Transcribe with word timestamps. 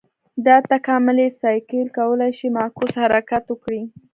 دا 0.45 0.55
تکاملي 0.71 1.27
سایکل 1.41 1.85
کولای 1.97 2.31
شي 2.37 2.47
معکوس 2.57 2.91
حرکت 3.01 3.43
وکړي. 3.49 3.81